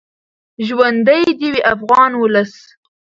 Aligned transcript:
ژوندی 0.65 1.23
دې 1.39 1.47
وي 1.53 1.61
افغان 1.73 2.11
ولس. 2.17 2.53